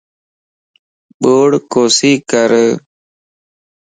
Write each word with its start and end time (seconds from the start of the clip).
ٻوڙَ 1.21 1.51
ڪوسي 1.73 2.11
ڪر 2.31 2.49